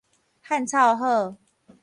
[0.43, 1.37] 漢草好